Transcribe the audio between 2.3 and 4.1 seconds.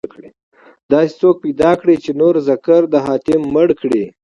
ذکر د حاتم مړ کړي